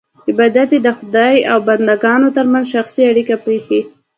عبادت 0.29 0.69
یې 0.75 0.79
د 0.85 0.89
خدای 0.97 1.35
او 1.51 1.57
بندګانو 1.67 2.27
ترمنځ 2.37 2.65
شخصي 2.73 3.01
اړیکه 3.11 3.35
پرېښی. 3.45 3.81